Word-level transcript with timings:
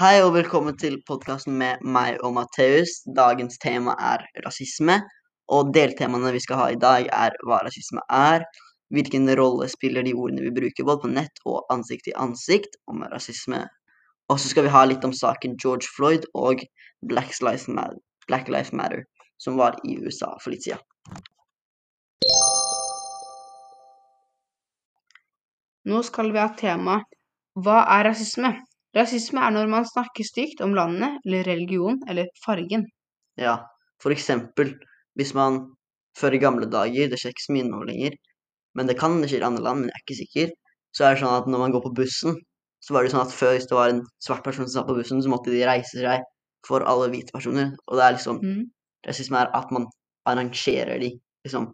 Hei 0.00 0.22
og 0.24 0.30
velkommen 0.32 0.78
til 0.80 0.94
podkasten 1.04 1.58
med 1.60 1.82
meg 1.84 2.22
og 2.24 2.30
Matheus. 2.32 3.02
Dagens 3.18 3.58
tema 3.60 3.92
er 4.00 4.22
rasisme, 4.46 4.94
og 5.52 5.74
deltemaene 5.76 6.30
vi 6.32 6.40
skal 6.40 6.56
ha 6.56 6.68
i 6.72 6.78
dag 6.80 7.10
er 7.12 7.34
hva 7.44 7.58
rasisme 7.66 8.00
er, 8.08 8.46
hvilken 8.96 9.28
rolle 9.36 9.68
spiller 9.68 10.06
de 10.06 10.14
ordene 10.16 10.46
vi 10.46 10.54
bruker 10.56 10.86
både 10.88 11.02
på 11.02 11.10
nett 11.18 11.42
og 11.44 11.68
ansikt 11.74 12.06
til 12.08 12.16
ansikt 12.16 12.78
om 12.88 13.04
rasisme, 13.12 13.60
og 14.32 14.40
så 14.40 14.54
skal 14.54 14.64
vi 14.64 14.72
ha 14.72 14.86
litt 14.88 15.04
om 15.04 15.12
saken 15.12 15.58
George 15.60 15.92
Floyd 15.98 16.24
og 16.32 16.64
Black 17.12 17.36
Lives 17.44 17.68
Matter, 17.68 18.00
Black 18.24 18.48
Lives 18.48 18.72
Matter 18.72 19.04
som 19.36 19.60
var 19.60 19.76
i 19.84 19.98
USA 20.00 20.32
for 20.40 20.56
litt 20.56 20.64
siden. 20.64 20.80
Nå 25.92 26.00
skal 26.08 26.32
vi 26.32 26.40
ha 26.40 26.48
tema 26.56 27.02
Hva 27.60 27.84
er 27.98 28.08
rasisme? 28.14 28.56
Rasisme 28.96 29.42
er 29.46 29.52
når 29.54 29.68
man 29.70 29.86
snakker 29.86 30.26
stygt 30.26 30.62
om 30.64 30.74
landet 30.74 31.20
eller 31.24 31.46
religion 31.46 32.00
eller 32.10 32.30
fargen. 32.44 32.88
Ja, 33.38 33.60
for 34.02 34.14
eksempel 34.14 34.74
hvis 35.18 35.34
man 35.36 35.62
før 36.18 36.34
i 36.34 36.42
gamle 36.42 36.66
dager, 36.70 37.10
det 37.10 37.18
skjer 37.20 37.34
ikke 37.34 37.46
så 37.46 37.54
mye 37.54 37.68
nå 37.68 37.84
lenger, 37.86 38.16
men 38.74 38.90
det 38.90 38.98
kan 38.98 39.18
det 39.20 39.30
skje 39.30 39.40
i 39.40 39.46
andre 39.46 39.62
land, 39.62 39.82
men 39.82 39.90
jeg 39.90 39.98
er 39.98 40.04
ikke 40.04 40.18
sikker, 40.18 40.52
så 40.96 41.06
er 41.06 41.14
det 41.14 41.22
sånn 41.22 41.36
at 41.36 41.48
når 41.50 41.62
man 41.62 41.74
går 41.74 41.84
på 41.86 41.94
bussen, 42.00 42.36
så 42.82 42.94
var 42.96 43.04
det 43.04 43.12
sånn 43.12 43.22
at 43.22 43.34
før 43.34 43.54
hvis 43.54 43.68
det 43.70 43.76
var 43.76 43.92
en 43.92 44.02
svart 44.22 44.42
person 44.46 44.66
som 44.66 44.80
satt 44.80 44.88
på 44.88 44.96
bussen, 44.98 45.22
så 45.22 45.30
måtte 45.30 45.52
de 45.54 45.62
reise 45.68 46.00
seg 46.00 46.24
for 46.66 46.84
alle 46.88 47.10
hvite 47.12 47.34
personer, 47.34 47.74
og 47.86 47.98
det 47.98 48.06
er 48.06 48.16
liksom 48.18 48.40
Mm. 48.42 48.62
Rasisme 49.06 49.38
er 49.40 49.48
at 49.56 49.70
man 49.72 49.86
arrangerer 50.28 50.98
de, 51.00 51.14
liksom 51.44 51.70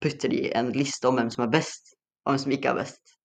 putter 0.00 0.30
de 0.32 0.46
i 0.46 0.52
en 0.56 0.70
liste 0.72 1.04
om 1.08 1.18
hvem 1.18 1.28
som 1.30 1.44
er 1.44 1.52
best, 1.52 1.92
og 2.24 2.32
hvem 2.32 2.38
som 2.44 2.54
ikke 2.56 2.70
er 2.70 2.78
best. 2.80 3.16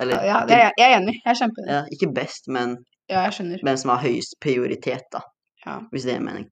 Eller 0.00 0.24
Ja, 0.26 0.40
det 0.46 0.56
er, 0.56 0.70
jeg 0.78 0.92
er 0.92 0.96
enig. 1.00 1.14
Jeg 1.24 1.30
er 1.34 1.38
kjempeenig. 1.42 1.68
ja, 1.74 1.82
ikke 1.92 2.12
best, 2.14 2.48
men 2.48 2.76
Ja, 3.10 3.22
jeg 3.26 3.32
skjønner. 3.38 3.62
hvem 3.62 3.76
som 3.76 3.90
har 3.90 4.02
høyest 4.02 4.38
prioritet, 4.40 5.04
da, 5.12 5.20
Ja. 5.66 5.80
hvis 5.92 6.04
det 6.04 6.14
er 6.16 6.20
mening. 6.20 6.48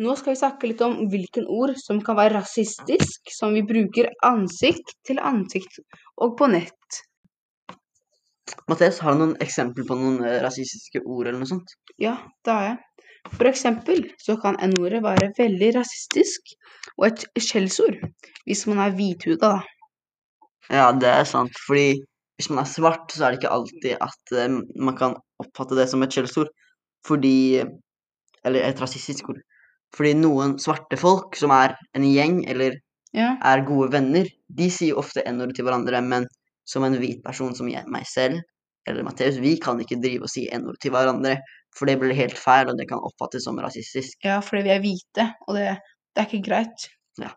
Nå 0.00 0.14
skal 0.16 0.32
vi 0.32 0.38
snakke 0.40 0.68
litt 0.70 0.80
om 0.80 0.94
hvilken 1.12 1.44
ord 1.52 1.74
som 1.76 1.98
kan 2.00 2.16
være 2.16 2.38
rasistisk, 2.38 3.28
som 3.36 3.52
vi 3.52 3.60
bruker 3.68 4.08
ansikt 4.24 4.94
til 5.04 5.20
ansikt 5.20 5.76
og 6.16 6.38
på 6.38 6.48
nett. 6.48 7.00
Mathias, 8.70 8.98
har 9.04 9.12
du 9.14 9.20
noen 9.20 9.36
eksempler 9.44 9.84
på 9.86 9.96
noen 10.00 10.24
eh, 10.26 10.38
rasistiske 10.42 11.02
ord 11.04 11.28
eller 11.28 11.38
noe 11.42 11.50
sånt? 11.50 11.74
Ja, 12.00 12.16
det 12.46 12.54
har 12.56 12.64
jeg. 12.64 12.78
For 13.28 13.48
eksempel 13.50 14.04
så 14.20 14.36
kan 14.40 14.56
n-ordet 14.64 15.02
være 15.04 15.32
veldig 15.38 15.74
rasistisk 15.76 16.54
og 16.96 17.10
et 17.10 17.26
skjellsord 17.38 17.98
hvis 18.48 18.64
man 18.70 18.80
er 18.82 18.94
hvithuda, 18.96 19.50
da. 19.58 19.60
Ja, 20.70 20.88
det 20.92 21.08
er 21.10 21.26
sant, 21.28 21.54
fordi 21.66 22.00
hvis 22.38 22.48
man 22.50 22.62
er 22.62 22.70
svart, 22.70 23.12
så 23.12 23.26
er 23.26 23.34
det 23.34 23.40
ikke 23.42 23.52
alltid 23.52 23.96
at 24.00 24.34
eh, 24.38 24.58
man 24.80 24.96
kan 24.96 25.16
oppfatte 25.42 25.76
det 25.76 25.88
som 25.90 26.02
et 26.02 26.12
skjellsord, 26.14 26.50
fordi 27.06 27.62
Eller 28.44 28.64
et 28.64 28.78
rasistisk 28.80 29.28
ord. 29.28 29.40
Fordi 29.92 30.14
noen 30.16 30.54
svarte 30.62 30.96
folk 30.96 31.36
som 31.36 31.52
er 31.52 31.74
en 31.94 32.06
gjeng 32.08 32.44
eller 32.48 32.78
Ja. 33.12 33.36
er 33.42 33.66
gode 33.66 33.90
venner, 33.92 34.24
de 34.48 34.70
sier 34.70 34.96
ofte 34.96 35.20
n-ordet 35.26 35.56
til 35.56 35.66
hverandre, 35.66 36.00
men 36.00 36.26
som 36.64 36.84
en 36.86 36.94
hvit 36.96 37.18
person 37.24 37.52
som 37.54 37.68
jeg, 37.68 37.82
meg 37.90 38.06
selv, 38.06 38.38
eller 38.86 39.02
Matteus, 39.02 39.40
vi 39.42 39.56
kan 39.58 39.80
ikke 39.82 39.98
drive 40.00 40.22
og 40.22 40.30
si 40.30 40.46
n-ord 40.54 40.78
til 40.80 40.94
hverandre, 40.94 41.36
for 41.76 41.90
det 41.90 41.96
blir 42.00 42.16
helt 42.16 42.38
feil, 42.38 42.70
og 42.70 42.78
det 42.78 42.88
kan 42.90 43.02
oppfattes 43.06 43.46
som 43.46 43.58
rasistisk. 43.62 44.18
ja, 44.26 44.40
fordi 44.44 44.66
vi 44.66 44.74
er 44.74 44.84
hvite, 44.84 45.26
og 45.46 45.56
det, 45.58 45.66
det 46.14 46.22
er 46.22 46.28
ikke 46.28 46.46
greit. 46.48 46.86
Ja. 47.20 47.32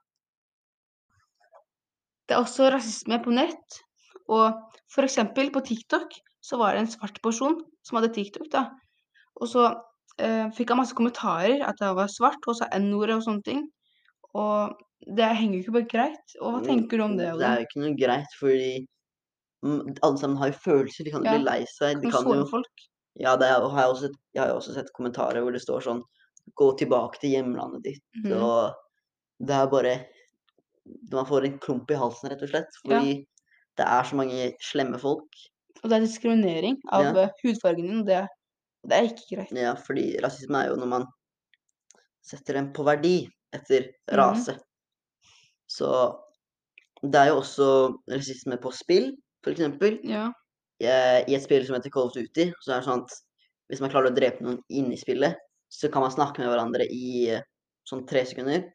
Det 2.28 2.36
er 2.36 2.42
også 2.42 2.72
rasisme 2.74 3.20
på 3.24 3.34
nett, 3.36 3.82
og 4.32 5.04
eksempel 5.04 5.52
på 5.54 5.64
TikTok 5.66 6.16
så 6.44 6.58
var 6.60 6.74
det 6.74 6.84
en 6.84 6.92
svart 6.92 7.20
person 7.24 7.60
som 7.88 7.98
hadde 7.98 8.14
TikTok, 8.16 8.50
da. 8.52 8.68
Og 9.42 9.50
så 9.50 9.68
eh, 10.20 10.50
fikk 10.56 10.74
han 10.74 10.82
masse 10.82 10.96
kommentarer 10.98 11.64
at 11.66 11.80
jeg 11.82 11.98
var 11.98 12.12
svart, 12.12 12.44
og 12.48 12.58
sa 12.60 12.68
n-ordet 12.78 13.18
og 13.18 13.26
sånne 13.26 13.46
ting. 13.48 13.64
Og 14.38 14.74
det 15.18 15.30
henger 15.38 15.58
jo 15.58 15.62
ikke 15.64 15.76
bare 15.78 15.92
greit. 15.94 16.36
Og 16.42 16.56
hva 16.56 16.64
tenker 16.66 17.00
du 17.00 17.06
om 17.06 17.16
det? 17.20 17.30
Det 17.40 17.48
er 17.48 17.62
jo 17.62 17.68
ikke 17.68 17.84
noe 17.84 17.96
greit, 18.00 18.36
fordi 18.40 18.72
mm, 19.66 19.82
alle 20.06 20.20
sammen 20.22 20.40
har 20.42 20.52
jo 20.52 20.60
følelser, 20.66 21.08
de 21.08 21.16
kan 21.16 21.28
Ja, 21.28 21.38
bli 21.38 21.48
lei 21.48 21.62
seg, 21.70 22.02
de 22.02 22.12
Kan 22.12 22.28
kan 22.28 22.44
jo 22.44 22.50
folk. 22.52 22.88
Ja, 23.22 23.36
det 23.38 23.48
har 23.48 23.62
jeg, 23.62 23.90
også, 23.94 24.10
jeg 24.34 24.42
har 24.44 24.54
også 24.56 24.74
sett 24.74 24.90
kommentarer 24.98 25.42
hvor 25.44 25.54
det 25.54 25.62
står 25.62 25.82
sånn 25.86 26.04
Gå 26.60 26.74
tilbake 26.76 27.22
til 27.22 27.32
hjemlandet 27.38 27.84
ditt. 27.86 28.04
Mhm. 28.20 28.34
Og 28.36 28.74
det 29.48 29.56
er 29.56 29.68
bare 29.72 29.94
Man 31.14 31.26
får 31.26 31.46
en 31.48 31.60
klump 31.64 31.92
i 31.92 31.96
halsen, 31.96 32.30
rett 32.34 32.42
og 32.44 32.50
slett. 32.52 32.74
Fordi 32.84 33.14
det 33.80 33.86
er 33.88 34.04
så 34.04 34.16
mange 34.20 34.50
slemme 34.60 35.00
folk. 35.00 35.30
Og 35.84 35.90
det 35.90 35.96
er 35.98 36.04
diskriminering 36.04 36.76
av 36.92 37.04
Ja. 37.06 37.24
eh, 37.24 37.30
hudfargen 37.44 37.88
din, 37.88 38.00
og 38.02 38.06
det, 38.06 38.28
det 38.88 38.98
er 38.98 39.08
ikke 39.08 39.36
greit. 39.38 39.52
Ja, 39.56 39.74
fordi 39.76 40.20
rasisme 40.22 40.60
er 40.60 40.70
jo 40.70 40.76
når 40.76 40.88
man 40.92 41.06
setter 42.22 42.54
dem 42.60 42.74
på 42.74 42.84
verdi 42.84 43.30
etter 43.54 43.88
Mhm. 44.12 44.18
rase. 44.18 44.58
Så 45.68 46.20
det 47.02 47.16
er 47.16 47.28
jo 47.32 47.40
også 47.40 47.96
rasisme 48.12 48.58
på 48.60 48.72
spill, 48.74 49.16
for 49.44 49.52
eksempel. 49.52 50.00
Ja. 50.04 50.32
I 50.82 51.36
et 51.36 51.44
spill 51.44 51.66
som 51.68 51.78
heter 51.78 51.92
Call 51.94 52.10
of 52.10 52.16
Duty, 52.16 52.50
så 52.62 52.74
er 52.74 52.82
det 52.82 52.88
sånn 52.88 53.04
at 53.06 53.14
hvis 53.72 53.82
man 53.84 53.92
klarer 53.94 54.12
å 54.12 54.16
drepe 54.16 54.44
noen 54.44 54.60
inni 54.74 54.98
i 54.98 55.02
spillet, 55.02 55.38
så 55.74 55.90
kan 55.90 56.04
man 56.06 56.14
snakke 56.14 56.44
med 56.44 56.52
hverandre 56.52 56.86
i 56.92 57.30
eh, 57.34 57.44
sånn 57.90 58.06
tre 58.10 58.22
sekunder. 58.30 58.68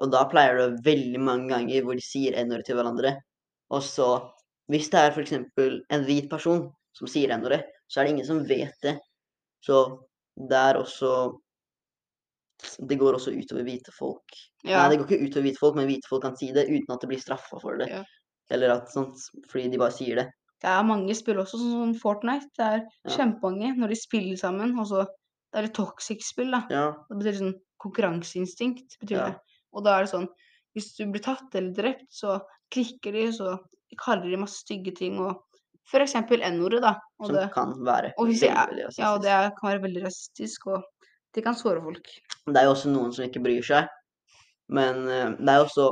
Og 0.00 0.12
da 0.12 0.22
pleier 0.30 0.56
det 0.58 0.84
veldig 0.86 1.20
mange 1.20 1.50
ganger 1.50 1.84
hvor 1.84 1.98
de 1.98 2.04
sier 2.04 2.36
n-ordet 2.38 2.68
til 2.68 2.78
hverandre. 2.78 3.16
Og 3.74 3.82
så, 3.84 4.08
hvis 4.72 4.88
det 4.92 5.00
er 5.02 5.12
f.eks. 5.12 5.34
en 5.36 6.06
hvit 6.06 6.30
person 6.30 6.68
som 6.96 7.10
sier 7.10 7.32
n-ordet, 7.34 7.62
så 7.90 8.00
er 8.00 8.06
det 8.06 8.14
ingen 8.14 8.28
som 8.28 8.44
vet 8.46 8.76
det. 8.86 8.96
Så 9.66 9.82
det 10.48 10.56
er 10.56 10.78
også 10.80 11.12
Det 12.60 12.98
går 13.00 13.16
også 13.16 13.32
utover 13.32 13.64
hvite 13.64 13.92
folk. 13.96 14.34
ja. 14.68 14.82
Nei, 14.82 14.90
det 14.92 14.96
går 15.00 15.06
ikke 15.08 15.26
utover 15.30 15.44
hvite 15.46 15.60
folk, 15.62 15.76
men 15.78 15.86
hvite 15.88 16.08
folk 16.10 16.22
kan 16.26 16.34
si 16.36 16.50
det 16.52 16.66
uten 16.68 16.92
at 16.92 17.00
det 17.00 17.08
blir 17.08 17.20
straffa 17.22 17.56
for 17.60 17.80
det. 17.80 17.86
Ja. 17.88 18.02
Eller 18.52 18.74
at 18.74 18.92
sånt, 18.92 19.16
fordi 19.48 19.70
de 19.72 19.80
bare 19.80 19.94
sier 19.96 20.20
det. 20.20 20.26
Det 20.60 20.68
er 20.68 20.84
mange 20.84 21.14
spill 21.16 21.40
også, 21.40 21.56
sånn 21.56 21.72
som 21.72 21.94
Fortnite. 22.02 22.50
Det 22.56 22.66
er 22.66 22.80
Ja. 23.06 23.16
kjempemange 23.16 23.76
når 23.78 23.88
de 23.88 23.96
spiller 23.96 24.36
sammen. 24.36 24.78
Og 24.78 24.86
så 24.86 25.06
det 25.52 25.58
er 25.58 25.64
et 25.64 25.74
toxic 25.74 26.22
spill, 26.22 26.50
da. 26.50 26.66
Ja, 26.70 26.92
Det 27.08 27.18
betyr 27.18 27.38
sånn 27.40 27.54
konkurranseinstinkt, 27.80 28.98
betyr 29.00 29.16
Ja. 29.16 29.24
det. 29.30 29.40
Og 29.72 29.84
da 29.84 29.98
er 29.98 30.04
det 30.04 30.10
sånn 30.12 30.28
Hvis 30.72 30.96
du 30.96 31.04
blir 31.10 31.20
tatt 31.20 31.52
eller 31.56 31.72
drept, 31.74 32.06
så 32.12 32.40
klikker 32.70 33.10
de, 33.12 33.32
så 33.32 33.58
kaller 33.98 34.30
de 34.30 34.36
masse 34.36 34.62
stygge 34.62 34.94
ting, 34.94 35.18
og 35.18 35.42
for 35.84 35.98
eksempel 35.98 36.40
n-ordet, 36.46 36.80
da. 36.80 36.92
Og 37.18 37.26
som 37.26 37.34
det, 37.34 37.52
kan 37.52 37.72
være 37.84 38.12
og 38.16 38.28
hvis 38.28 38.42
jeg 38.42 38.54
veldig 38.54 38.96
ja, 38.96 39.14
og 39.16 39.22
det 39.22 39.30
er, 39.30 39.50
kan 39.58 39.70
være 39.72 39.82
veldig 39.82 40.04
rasistisk, 40.04 40.68
og 40.68 40.84
det 41.34 41.42
kan 41.42 41.54
såre 41.54 41.82
folk. 41.82 42.06
Det 42.46 42.56
er 42.56 42.68
jo 42.68 42.70
også 42.76 42.86
noen 42.92 43.12
som 43.12 43.24
ikke 43.26 43.42
bryr 43.42 43.62
seg, 43.66 43.88
men 44.68 45.08
eh, 45.08 45.30
det 45.40 45.48
er 45.48 45.58
jo 45.58 45.64
også 45.66 45.88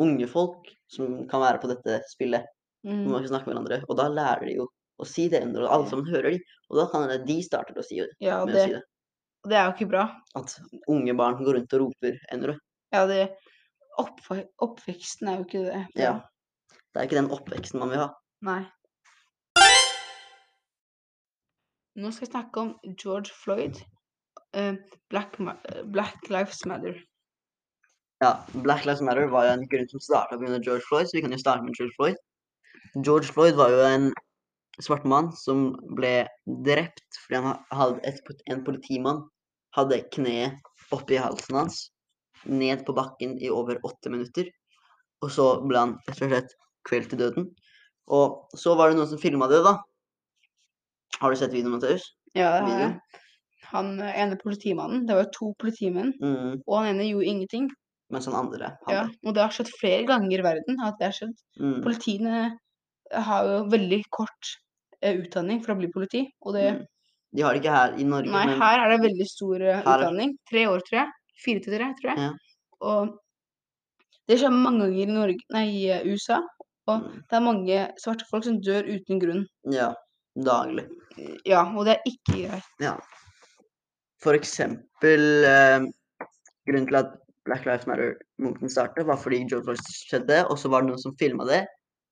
unge 0.00 0.26
folk 0.32 0.64
som 0.88 1.28
kan 1.28 1.40
være 1.44 1.60
på 1.60 1.68
dette 1.68 2.00
spillet, 2.08 2.46
Mm. 2.86 3.06
man 3.10 3.22
kan 3.24 3.28
snakke 3.32 3.48
med 3.50 3.56
hverandre, 3.56 3.78
og 3.90 3.96
da 3.98 4.04
lærer 4.08 4.46
de 4.46 4.52
jo 4.60 4.68
å 5.02 5.06
si 5.08 5.26
det, 5.28 5.40
og 5.42 5.64
alle 5.66 5.88
sammen 5.90 6.06
hører 6.08 6.36
de, 6.36 6.38
og 6.70 6.78
da 6.78 6.84
kan 6.92 7.08
det 7.10 7.16
de 7.26 7.40
starter 7.44 7.76
å 7.76 7.84
si 7.84 7.98
det, 8.00 8.12
Ja, 8.22 8.38
det, 8.46 8.54
å 8.54 8.62
si 8.68 8.76
det. 8.76 8.82
og 9.44 9.50
det 9.50 9.58
er 9.58 9.66
jo 9.66 9.74
ikke 9.74 9.88
bra. 9.90 10.04
At 10.38 10.54
unge 10.88 11.16
barn 11.18 11.36
går 11.42 11.58
rundt 11.58 11.74
og 11.76 11.82
roper 11.82 12.16
n-ordet. 12.36 12.56
Ja, 12.94 13.02
det 13.10 13.24
oppve 13.98 14.46
Oppveksten 14.62 15.28
er 15.28 15.38
jo 15.40 15.44
ikke 15.48 15.64
det. 15.66 15.82
Ja. 15.98 16.14
Det 16.94 17.00
er 17.02 17.08
ikke 17.08 17.18
den 17.18 17.30
oppveksten 17.34 17.80
man 17.82 17.90
vil 17.92 18.04
ha. 18.04 18.08
Nei. 18.46 18.62
Nå 21.96 22.10
skal 22.12 22.26
jeg 22.26 22.32
snakke 22.32 22.60
om 22.62 22.72
George 23.00 23.32
Floyd. 23.32 23.82
eh, 24.54 24.74
Black, 25.10 25.36
Black 25.92 26.28
Lives 26.30 26.64
Matter. 26.66 26.96
Ja, 28.22 28.34
Black 28.64 28.84
Lives 28.86 29.00
Matter 29.04 29.26
var 29.32 29.44
jo 29.48 29.52
en 29.56 29.66
grunn 29.68 29.88
som 29.88 30.00
starta 30.00 30.38
pga. 30.40 30.58
George 30.64 30.84
Floyd, 30.88 31.08
så 31.08 31.16
vi 31.18 31.22
kan 31.24 31.32
jo 31.32 31.38
starte 31.40 31.64
med 31.64 31.74
George 31.78 31.92
Floyd. 31.96 32.16
George 32.94 33.32
Floyd 33.32 33.56
var 33.58 33.72
jo 33.72 33.80
en 33.86 34.06
svart 34.82 35.04
mann 35.08 35.30
som 35.36 35.70
ble 35.96 36.26
drept 36.66 37.20
fordi 37.24 37.40
han 37.44 37.58
hadde 37.72 38.00
et, 38.08 38.20
en 38.52 38.62
politimann 38.66 39.22
hadde 39.76 40.02
kneet 40.14 40.56
oppi 40.94 41.18
halsen 41.20 41.56
hans, 41.58 41.78
ned 42.46 42.84
på 42.86 42.94
bakken 42.96 43.36
i 43.42 43.50
over 43.52 43.80
åtte 43.84 44.12
minutter. 44.12 44.48
Og 45.24 45.32
så 45.32 45.46
ble 45.66 45.80
han 45.80 45.94
rett 46.06 46.22
og 46.22 46.30
slett 46.30 46.54
kvelt 46.86 47.10
til 47.10 47.20
døden. 47.20 47.48
Og 48.12 48.52
så 48.56 48.76
var 48.78 48.90
det 48.92 48.98
noen 49.00 49.08
som 49.10 49.20
filma 49.20 49.48
det, 49.50 49.62
da. 49.66 49.78
Har 51.20 51.32
du 51.32 51.38
sett 51.40 51.54
videoen, 51.54 51.74
Mathias? 51.78 52.04
Ja, 52.36 52.60
det 52.62 52.70
har 52.72 52.82
jeg. 52.84 53.22
Han 53.72 53.96
ene 53.98 54.36
politimannen, 54.38 55.06
det 55.08 55.16
var 55.16 55.24
jo 55.24 55.32
to 55.34 55.48
politimenn, 55.58 56.12
Mm, 56.22 56.60
og 56.68 56.74
han 56.78 56.92
ene 56.92 57.08
gjorde 57.08 57.26
ingenting. 57.32 57.66
mens 58.12 58.26
han 58.30 58.36
andre 58.38 58.68
Ja, 58.88 59.08
og 59.26 59.34
det 59.34 59.42
har 59.42 59.50
skjedd 59.50 59.72
flere 59.80 60.04
ganger 60.06 60.38
i 60.38 60.44
verden 60.44 60.78
at 60.86 60.94
det 61.00 61.08
har 61.08 61.16
skjedd. 61.16 61.34
Mm, 61.58 61.80
Politiene 61.82 62.58
har 63.12 63.46
jo 63.50 63.58
veldig 63.72 64.00
kort 64.10 64.52
eh, 65.02 65.16
utdanning 65.22 65.62
for 65.64 65.74
å 65.74 65.78
bli 65.80 65.90
politi, 65.92 66.24
og 66.42 66.54
det 66.58 66.66
mm. 66.74 66.84
De 67.36 67.42
har 67.42 67.52
det 67.52 67.60
ikke 67.60 67.72
her 67.74 67.96
i 68.00 68.04
Norge, 68.06 68.30
Nei, 68.32 68.44
men 68.48 68.60
her 68.62 68.80
er 68.80 68.92
det 68.94 69.00
veldig 69.02 69.24
stor 69.28 69.60
eh, 69.60 69.80
Her 69.82 69.86
er- 69.92 70.04
utdanning. 70.06 70.30
Tre 70.48 70.62
år, 70.70 70.80
tror 70.86 70.96
jeg. 71.02 71.10
Fire 71.44 71.60
til 71.64 71.74
tre, 71.76 71.88
tror 71.98 72.10
jeg. 72.12 72.22
Ja. 72.22 72.30
Og 72.86 73.10
det 74.30 74.38
skjer 74.40 74.54
mange 74.54 74.86
ganger 74.86 75.02
i 75.02 75.06
Norge, 75.10 75.44
nei, 75.52 75.64
i 75.74 75.82
eh, 75.92 76.06
USA. 76.08 76.38
Og 76.86 77.02
Mm. 77.02 77.18
det 77.28 77.36
er 77.36 77.42
mange 77.44 77.78
svarte 78.00 78.24
folk 78.30 78.44
som 78.46 78.60
dør 78.62 78.86
uten 78.88 79.20
grunn. 79.20 79.42
Ja. 79.74 79.90
Daglig. 80.38 80.86
Ja, 81.44 81.64
og 81.76 81.84
det 81.88 81.96
er 81.96 82.08
ikke 82.08 82.38
greit. 82.46 82.70
Ja. 82.80 82.94
For 84.22 84.36
eksempel 84.38 85.44
eh, 85.44 85.86
Grunnen 86.66 86.86
til 86.88 86.98
at 87.02 87.12
Black 87.44 87.66
Lives 87.66 87.86
Matter-moten 87.90 88.70
startet, 88.72 89.04
var 89.06 89.16
fordi 89.22 89.42
George 89.50 89.64
Floyd 89.68 89.82
skjedde, 89.92 90.40
og 90.50 90.56
så 90.58 90.70
var 90.72 90.82
det 90.82 90.90
noen 90.94 91.02
som 91.02 91.14
filma 91.20 91.44
det, 91.46 91.60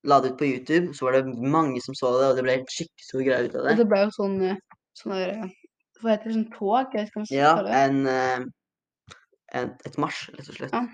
la 0.05 0.21
det 0.21 0.33
ut 0.35 0.39
på 0.41 0.47
YouTube, 0.49 0.95
så 0.97 1.07
var 1.09 1.19
det 1.19 1.35
mange 1.41 1.81
som 1.85 1.95
så 1.97 2.11
det, 2.19 2.29
og 2.31 2.37
det 2.39 2.45
ble 2.47 2.57
en 2.61 2.67
skikkelig 2.71 3.07
stor 3.09 3.23
greie 3.27 3.47
ut 3.49 3.55
av 3.57 3.65
det. 3.65 3.73
Og 3.73 3.81
det. 3.83 3.87
ble 3.93 4.03
jo 4.05 4.11
sånn 4.19 4.37
eh, 4.51 4.59
sånn 5.01 5.15
der 5.17 5.33
eh, 5.35 5.53
Hva 6.03 6.13
heter 6.15 6.29
det? 6.31 6.35
Sånn 6.37 6.51
tog? 6.53 6.95
Jeg 6.95 7.09
vet 7.09 7.15
ikke 7.15 7.39
Ja, 7.39 7.55
en, 7.83 8.07
eh, 8.11 8.45
en 9.61 9.73
Et 9.89 9.97
marsj, 10.03 10.29
rett 10.37 10.51
og 10.53 10.59
slett. 10.59 10.75
Ja. 10.75 10.85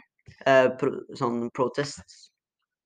Eh, 0.46 0.68
pro, 0.80 0.92
sånn 1.18 1.42
protest. 1.56 2.16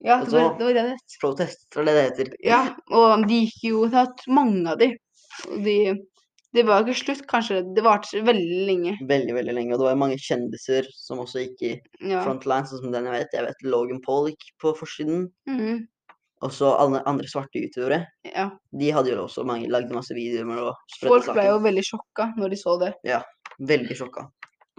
Ja, 0.05 0.19
det 0.25 0.33
var, 0.33 0.57
det 0.59 0.67
var 0.67 0.75
det 0.77 0.83
det 0.83 0.97
het. 0.97 1.15
Protest, 1.23 1.63
er 1.77 1.87
det 1.87 1.95
det 1.97 2.03
heter. 2.09 2.33
Ja, 2.45 2.63
og 2.93 3.23
de 3.29 3.45
gikk 3.45 3.63
jo 3.71 3.85
Det 3.89 3.97
har 4.03 4.27
mange 4.29 4.65
av 4.73 4.81
de. 4.83 4.91
De 5.65 5.77
Det 6.55 6.63
var 6.69 6.85
ikke 6.85 6.95
slutt, 6.95 7.25
kanskje. 7.27 7.63
Det 7.75 7.83
varte 7.83 8.21
veldig 8.23 8.59
lenge. 8.69 8.93
Veldig, 9.09 9.33
veldig 9.35 9.55
lenge. 9.57 9.73
Og 9.75 9.81
det 9.81 9.87
var 9.89 9.97
mange 9.99 10.19
kjendiser 10.23 10.87
som 10.95 11.19
også 11.19 11.41
gikk 11.43 11.63
i 11.67 11.73
Ja. 12.11 12.21
frontline, 12.23 12.63
sånn 12.71 12.81
som 12.85 12.93
den 12.93 13.09
jeg 13.09 13.13
vet. 13.13 13.33
Jeg 13.35 13.47
vet 13.49 13.65
Logan 13.65 14.01
Paul 14.05 14.29
gikk 14.31 14.45
på 14.63 14.75
forsiden. 14.79 15.33
Mhm. 15.49 15.81
Og 15.81 15.89
så 16.53 16.75
alle 16.79 17.01
andre 17.07 17.27
svarte 17.31 17.61
utøvere. 17.63 18.07
ja. 18.25 18.51
De 18.73 18.91
hadde 18.93 19.11
jo 19.15 19.25
også 19.25 19.45
mange, 19.47 19.69
lagde 19.71 19.95
masse 19.95 20.13
videoer 20.15 20.45
med 20.45 20.59
å 20.59 20.73
Folk 21.01 21.25
ble 21.25 21.35
saken. 21.35 21.47
jo 21.47 21.59
veldig 21.65 21.85
sjokka 21.85 22.35
når 22.37 22.51
de 22.51 22.57
så 22.57 22.79
det. 22.81 22.95
Ja, 23.05 23.23
Veldig 23.61 23.95
sjokka. 23.97 24.29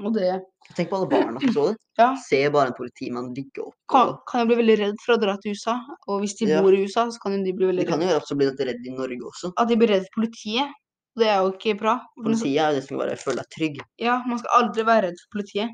Og 0.03 0.11
det 0.13 0.41
Tenk 0.75 0.89
på 0.89 0.97
alle 0.97 1.07
barna 1.07 1.39
som 1.39 1.53
så 1.53 1.65
det. 1.71 1.77
Ja. 1.97 2.09
Se 2.19 2.49
bare 2.51 2.67
en 2.67 2.73
politimann 2.75 3.33
ligge 3.33 3.61
opp. 3.63 3.73
kan, 3.87 4.17
kan 4.27 4.41
jo 4.41 4.47
bli 4.49 4.55
veldig 4.59 4.75
redd 4.81 4.95
for 4.99 5.15
å 5.15 5.21
dra 5.21 5.37
til 5.39 5.53
USA. 5.55 5.77
Og 6.09 6.19
hvis 6.21 6.33
de 6.37 6.49
Ja. 6.51 6.61
bor 6.61 6.73
i 6.75 6.81
USA, 6.83 7.05
så 7.07 7.17
kan 7.23 7.31
jo 7.37 7.43
de 7.45 7.53
bli 7.55 7.71
de 7.77 7.85
kan 7.87 8.01
jo 8.01 8.07
også 8.19 8.35
bli 8.35 8.49
redd 8.51 8.83
i 8.85 8.91
Norge 8.91 9.21
også. 9.23 9.53
At 9.57 9.69
de 9.69 9.77
blir 9.77 9.87
redd 9.87 10.03
for 10.11 10.19
politiet. 10.25 10.67
Det 11.15 11.27
er 11.31 11.39
jo 11.39 11.53
ikke 11.53 11.79
bra. 11.79 12.01
Politiet 12.21 12.59
er 12.59 12.73
jo 12.73 12.81
det 12.81 12.83
som 12.89 12.97
bare 12.99 13.15
føler 13.15 13.37
deg 13.45 13.49
trygg. 13.55 13.79
Ja, 13.97 14.21
man 14.27 14.37
skal 14.39 14.51
aldri 14.65 14.83
være 14.83 15.01
redd 15.07 15.15
for 15.23 15.37
politiet 15.39 15.69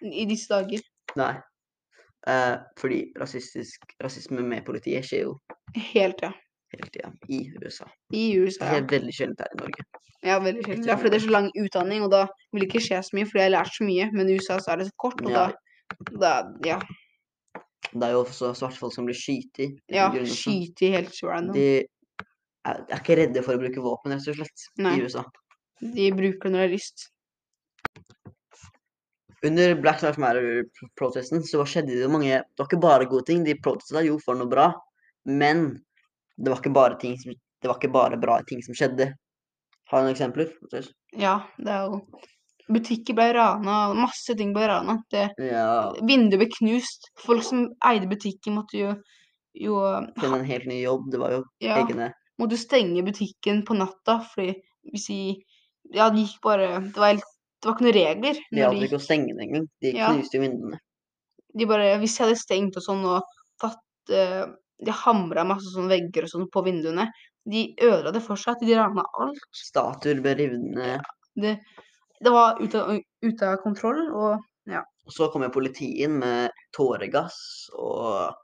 i 0.00 0.24
disse 0.24 0.48
dager. 0.48 0.80
Nei. 1.20 1.34
Eh, 2.28 2.56
fordi 2.80 2.98
rasistisk, 3.20 3.84
rasisme 4.04 4.42
med 4.44 4.64
politiet 4.66 5.06
skjer 5.08 5.22
jo 5.24 5.38
Helt, 5.94 6.20
ja. 6.22 6.32
hele 6.74 6.90
tida 6.92 7.12
i 7.32 7.38
USA. 7.62 7.86
I 8.12 8.24
USA. 8.36 8.64
ja. 8.64 8.74
Ja, 8.74 8.82
er 8.82 8.90
veldig 8.92 9.14
sjeldent 9.16 9.40
her 9.40 9.54
i 9.54 9.60
Norge. 9.62 9.84
ja 10.26 10.38
veldig 10.44 10.64
sjelden. 10.66 10.86
Ja, 10.90 10.96
fordi 10.96 11.10
det 11.14 11.20
er 11.22 11.26
så 11.26 11.32
lang 11.32 11.48
utdanning, 11.56 12.02
og 12.04 12.10
da 12.12 12.26
vil 12.52 12.64
det 12.64 12.68
ikke 12.68 12.84
skje 12.84 13.00
så 13.06 13.16
mye, 13.16 13.28
fordi 13.30 13.40
jeg 13.44 13.48
har 13.48 13.56
lært 13.56 13.74
så 13.76 13.84
mye. 13.88 14.08
Men 14.12 14.28
i 14.28 14.36
USA 14.36 14.58
så 14.60 14.72
er 14.74 14.82
det 14.82 14.88
så 14.90 14.96
kort, 14.98 15.20
og 15.24 15.30
Ja. 15.30 15.46
da, 15.48 16.18
da 16.20 16.32
Ja. 16.66 16.80
Det 17.88 18.02
er 18.04 18.10
jo 18.12 18.24
også 18.24 18.52
svarte 18.54 18.76
folk 18.76 18.92
som 18.92 19.06
blir 19.06 19.16
skutt 19.16 19.62
ja 19.88 20.10
skutt. 20.12 20.80
Helt 20.80 21.14
random. 21.24 21.54
De, 21.54 21.60
De 21.80 22.24
er, 22.66 22.84
er 22.90 22.98
ikke 23.00 23.16
redde 23.16 23.42
for 23.42 23.56
å 23.56 23.60
bruke 23.62 23.80
våpen, 23.80 24.12
rett 24.12 24.28
og 24.28 24.36
slett, 24.36 24.64
Nei. 24.76 24.98
i 24.98 25.06
USA. 25.06 25.24
bruker 26.12 26.50
det 26.50 26.52
når 26.52 26.58
de 26.58 26.66
har 26.66 26.74
lyst. 26.74 27.08
Under 29.46 29.74
Black 29.78 30.02
Lives 30.02 30.18
Matter-protesten 30.18 31.44
så 31.46 31.62
skjedde 31.68 31.94
det 31.94 32.02
jo 32.02 32.10
mange 32.10 32.40
Det 32.42 32.58
var 32.58 32.66
ikke 32.66 32.80
bare 32.82 33.06
gode 33.10 33.26
ting. 33.28 33.44
De 33.46 33.54
protesta 33.62 34.02
jo 34.02 34.16
for 34.22 34.38
noe 34.38 34.50
bra, 34.50 34.72
men 35.30 35.68
det 36.38 36.50
var 36.50 36.58
ikke 36.62 36.74
bare 36.74 36.98
ting 36.98 37.14
som 37.20 37.34
Det 37.34 37.66
var 37.70 37.78
ikke 37.78 37.92
bare 37.94 38.18
bra 38.22 38.40
ting 38.46 38.62
som 38.62 38.74
skjedde. 38.74 39.12
Har 39.90 40.02
du 40.02 40.08
noen 40.08 40.14
eksempler? 40.14 40.50
Ja, 41.18 41.40
det 41.58 41.72
er 41.74 41.86
jo 41.88 42.02
Butikker 42.68 43.16
ble 43.16 43.30
rana, 43.32 43.94
masse 43.96 44.34
ting 44.36 44.50
ble 44.52 44.66
rana. 44.68 44.98
Det, 45.10 45.30
Ja. 45.40 45.94
vinduer 46.04 46.42
ble 46.42 46.48
knust. 46.52 47.08
Folk 47.16 47.42
som 47.42 47.62
eide 47.88 48.06
butikken, 48.10 48.58
måtte 48.58 48.76
jo, 48.76 48.90
jo 49.56 49.78
Finne 50.20 50.42
en 50.42 50.44
helt 50.44 50.66
ny 50.68 50.82
jobb. 50.82 51.06
Det 51.10 51.18
var 51.22 51.32
jo 51.32 51.44
ja, 51.64 51.78
egne 51.80 52.10
måtte 52.38 52.58
stenge 52.60 53.02
butikken 53.06 53.64
på 53.66 53.74
natta, 53.78 54.20
fordi 54.34 54.54
hvis 54.92 55.06
de 55.08 55.20
Ja, 55.94 56.10
det 56.10 56.26
gikk 56.26 56.42
bare 56.44 56.80
Det 56.84 57.00
var, 57.00 57.14
helt, 57.14 57.24
det 57.58 57.68
var 57.68 57.74
ikke 57.76 57.86
noen 57.86 57.96
regler. 57.96 58.38
De 58.52 58.62
hadde 58.62 58.78
de, 58.80 58.86
ikke 58.86 58.98
å 59.00 59.02
stenge 59.02 59.32
den 59.34 59.40
engang. 59.48 59.66
De 59.82 59.92
Ja. 59.96 60.12
knuste 60.12 60.38
jo 60.38 60.42
vinduene. 60.46 60.78
de 61.58 61.66
bare 61.66 61.98
Hvis 61.98 62.16
jeg 62.18 62.26
hadde 62.28 62.38
stengt 62.38 62.76
og 62.76 62.82
sånn 62.84 63.04
og 63.04 63.22
tatt 63.60 64.12
uh, 64.14 64.46
De 64.78 64.92
hamra 64.94 65.42
masse 65.44 65.72
sånne 65.74 65.90
vegger 65.90 66.22
og 66.28 66.30
sånn 66.30 66.48
på 66.54 66.62
vinduene. 66.64 67.08
De 67.48 67.74
ødela 67.82 68.12
det 68.14 68.22
fortsatt. 68.22 68.60
De 68.62 68.74
rana 68.78 69.02
alt. 69.18 69.40
Statuer 69.52 70.20
ble 70.22 70.34
revet 70.38 70.60
ned. 70.76 71.00
Det, 71.34 71.56
det 72.22 72.30
var 72.30 72.60
ute 72.62 72.78
av, 72.78 73.00
ut 73.26 73.42
av 73.42 73.56
kontroll, 73.64 74.04
og 74.14 74.44
Og 75.08 75.12
så 75.16 75.30
kom 75.32 75.42
jo 75.42 75.48
politiet 75.50 76.10
med 76.12 76.50
tåregass 76.76 77.70
og 77.74 78.34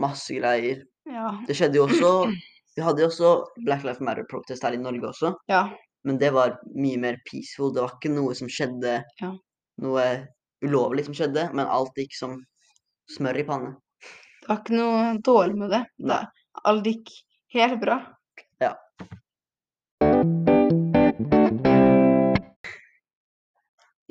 masse 0.00 0.32
greier. 0.34 0.82
ja. 1.04 1.30
Det 1.46 1.54
skjedde 1.54 1.76
jo 1.76 1.84
også 1.86 2.10
Vi 2.76 2.80
hadde 2.82 3.02
jo 3.04 3.08
også 3.10 3.32
Black 3.66 3.82
Lives 3.84 4.00
Matter-protest 4.00 4.62
her 4.64 4.72
i 4.72 4.80
Norge 4.80 5.04
også. 5.12 5.34
ja. 5.52 5.66
Men 6.04 6.18
det 6.18 6.32
var 6.34 6.56
mye 6.74 6.98
mer 6.98 7.18
peaceful. 7.30 7.72
Det 7.74 7.82
var 7.84 7.96
ikke 7.96 8.14
noe 8.14 8.34
som 8.38 8.50
skjedde 8.50 9.00
Ja. 9.20 9.32
Noe 9.82 10.06
ulovlig 10.62 11.06
som 11.06 11.14
skjedde, 11.16 11.48
men 11.56 11.66
alt 11.66 11.96
gikk 11.98 12.12
som 12.14 12.36
smør 13.10 13.38
i 13.40 13.44
panne. 13.46 13.70
Det 14.42 14.50
var 14.50 14.58
ikke 14.60 14.76
noe 14.76 15.04
dårlig 15.24 15.56
med 15.58 15.72
det. 15.72 15.82
Det 16.02 16.18
alt 16.68 16.88
gikk 16.90 17.12
helt 17.56 17.78
bra. 17.80 17.96
Ja. 18.62 18.74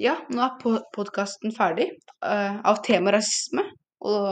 Ja, 0.02 0.16
nå 0.34 0.42
er 0.42 0.82
podkasten 0.96 1.54
ferdig 1.54 1.92
uh, 2.26 2.58
av 2.66 2.82
tema 2.88 3.14
rasisme. 3.14 3.68
Og 4.02 4.32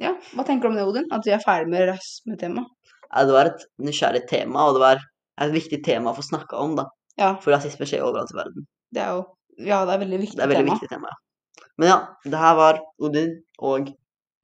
ja, 0.00 0.14
hva 0.32 0.46
tenker 0.46 0.64
du 0.64 0.72
om 0.72 0.78
det, 0.80 0.86
Odin? 0.88 1.10
At 1.12 1.26
vi 1.28 1.34
er 1.36 1.44
ferdig 1.44 1.74
med 1.74 1.90
rasismetemaet? 1.90 2.72
Ja, 3.08 3.24
det 3.24 3.34
var 3.36 3.50
et 3.50 3.62
nysgjerrig 3.80 4.24
tema, 4.30 4.68
og 4.68 4.76
det 4.76 4.84
var 4.84 5.04
et 5.46 5.52
viktig 5.54 5.82
tema 5.84 6.10
å 6.12 6.16
få 6.16 6.22
snakka 6.26 6.56
om, 6.58 6.74
da. 6.76 6.84
Ja, 7.18 7.32
For 7.42 7.50
rasisme 7.54 7.86
skjer 7.86 8.02
overalt 8.06 8.30
i 8.34 8.36
verden. 8.38 8.66
det 8.94 9.02
er 9.02 9.10
jo 9.16 9.24
Ja, 9.58 9.84
det 9.84 9.94
er 9.94 9.98
veldig 10.04 10.18
viktig 10.20 10.36
Det 10.38 10.44
er 10.44 10.48
veldig 10.54 10.64
tema. 10.66 10.74
viktig 10.78 10.88
tema, 10.92 11.08
ja. 11.10 11.64
Men 11.78 11.88
ja, 11.88 11.98
det 12.24 12.38
her 12.38 12.54
var 12.54 12.80
Odin, 13.00 13.36
og 13.58 13.92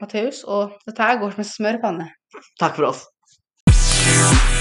Matteus, 0.01 0.43
og 0.45 0.73
dette 0.87 1.03
her 1.03 1.19
går 1.23 1.31
som 1.35 1.41
en 1.45 1.51
smør 1.53 1.79
i 1.79 1.83
panne. 1.83 2.11
takk 2.61 2.75
for 2.77 2.91
oss. 2.91 4.54